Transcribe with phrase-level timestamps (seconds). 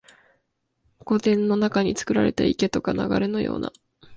[1.05, 3.71] 御殿の中につくられた池とか流れのような、